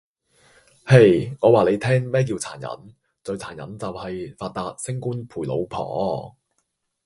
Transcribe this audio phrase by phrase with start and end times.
[0.87, 1.31] 嘿!
[1.41, 6.35] 我話你聽咩叫殘忍，最殘忍就喺“發達，升官，陪老婆”!